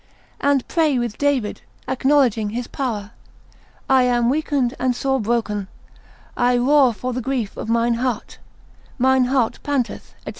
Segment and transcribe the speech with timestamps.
[0.39, 3.11] And pray with David, acknowledging his power,
[3.87, 5.67] I am weakened and sore broken,
[6.35, 8.39] I roar for the grief of mine heart,
[8.97, 10.29] mine heart panteth, &c.